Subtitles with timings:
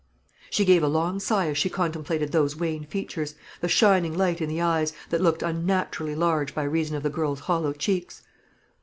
[0.49, 4.49] She gave a long sigh as she contemplated those wan features, the shining light in
[4.49, 8.23] the eyes, that looked unnaturally large by reason of the girl's hollow cheeks.